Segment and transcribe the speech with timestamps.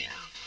[0.00, 0.39] Yeah.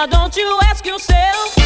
[0.00, 1.59] Now don't you ask yourself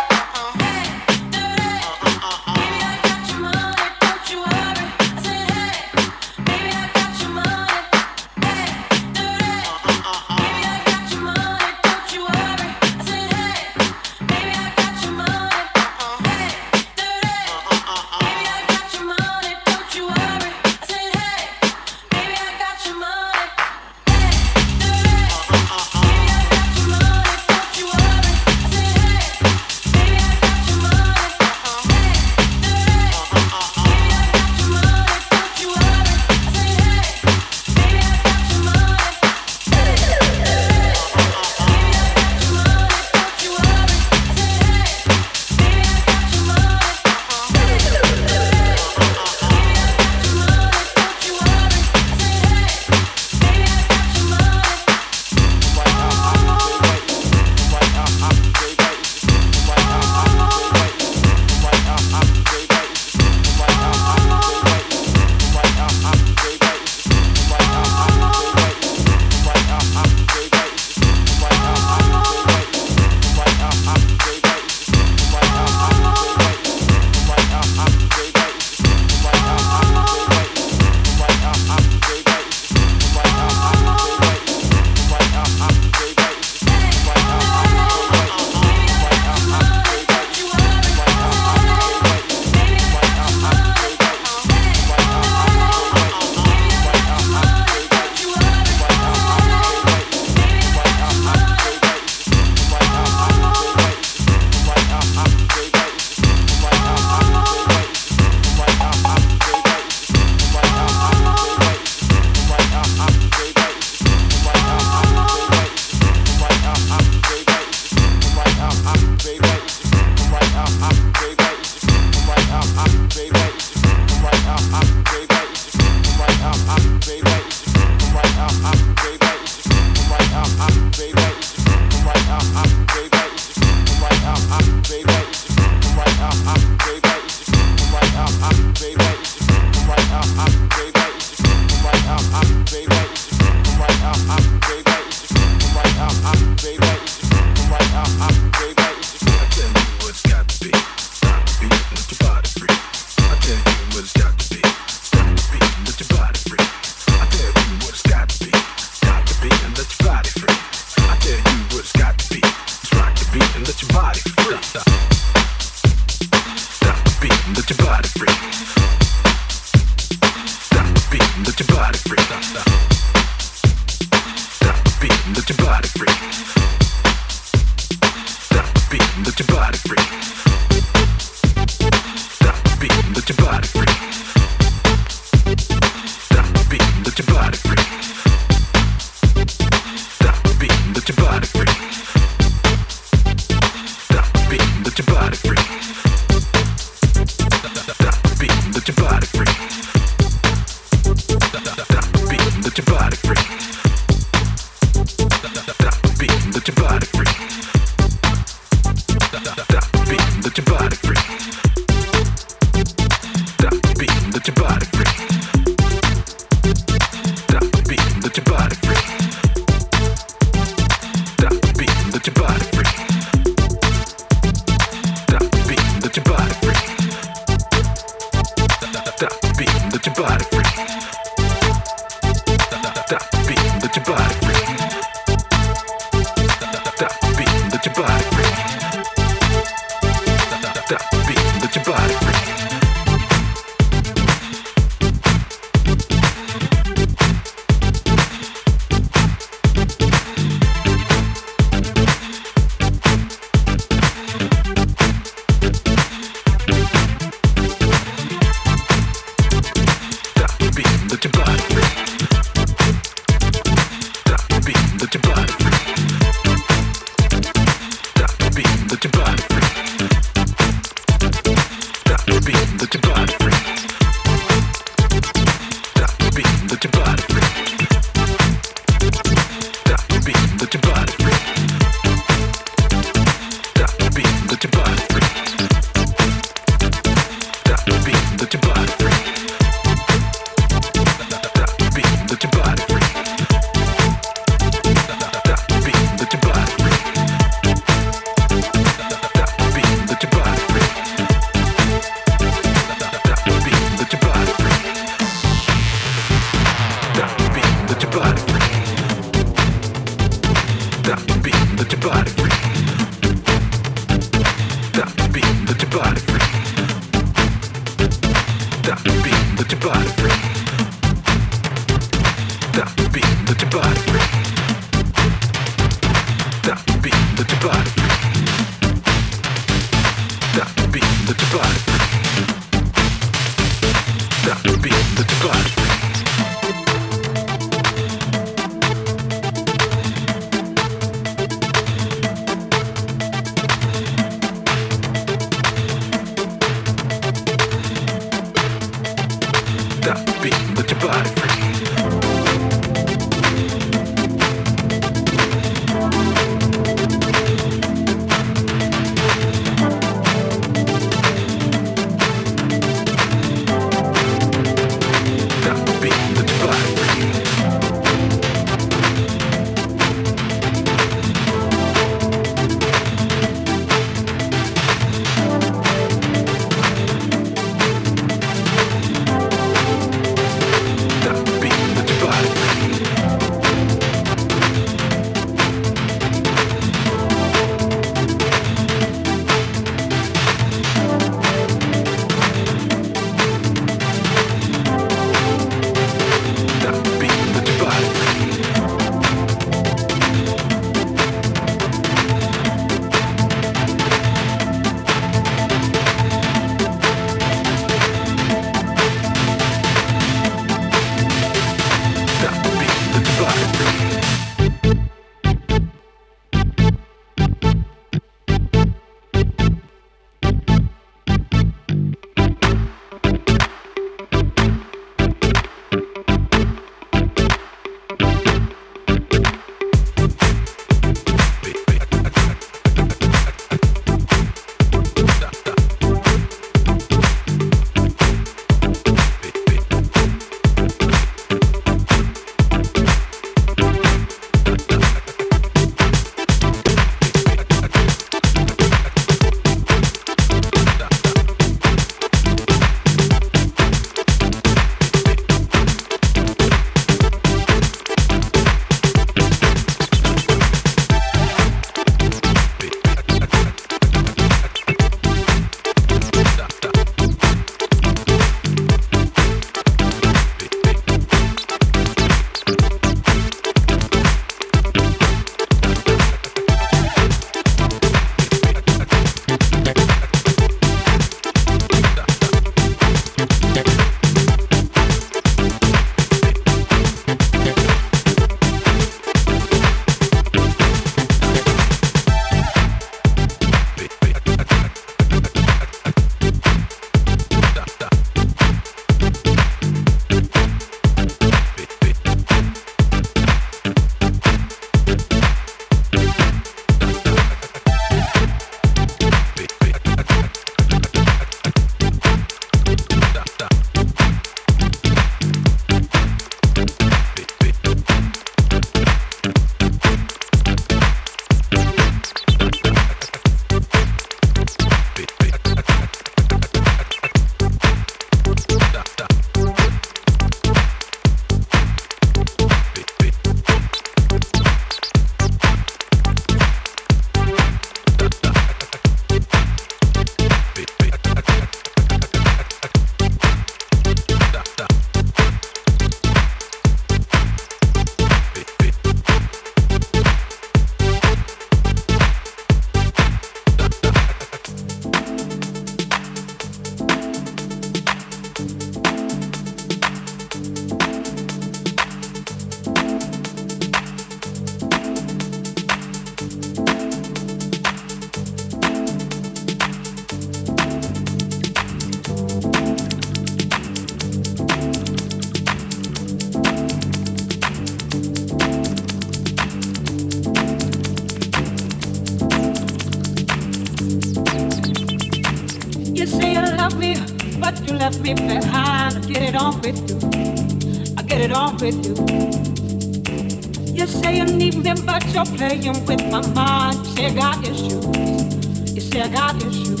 [595.48, 596.98] you're playing with my mind.
[596.98, 598.94] You say I got issues.
[598.94, 600.00] You say I got issues.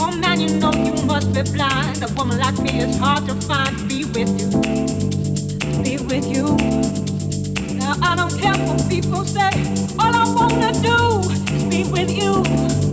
[0.00, 2.02] Oh man, you know you must be blind.
[2.02, 3.76] A woman like me is hard to find.
[3.78, 4.50] To be with you,
[5.60, 6.56] to be with you.
[7.76, 9.50] Now I don't care what people say.
[9.98, 12.89] All I wanna do is be with you.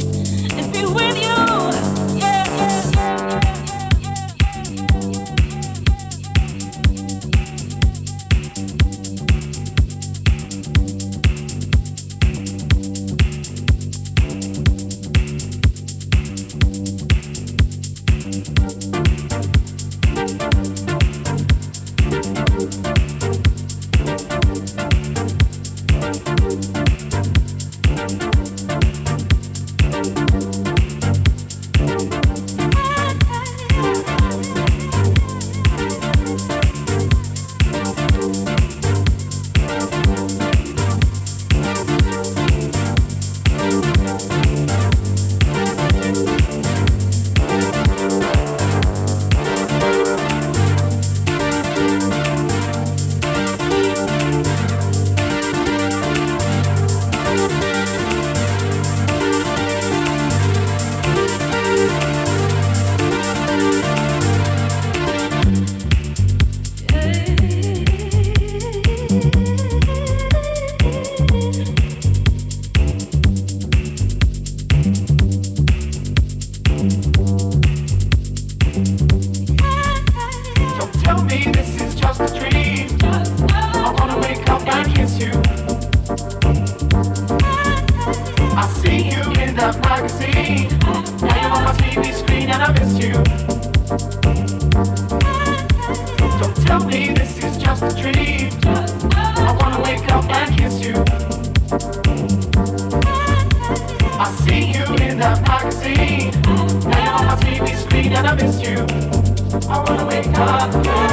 [110.37, 111.06] talk.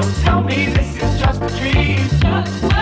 [0.00, 1.98] Don't tell me this is just a dream.
[2.20, 2.79] Just